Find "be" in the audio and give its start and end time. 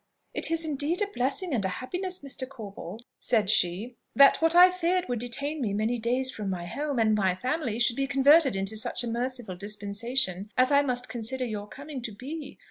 7.97-8.07, 12.11-12.57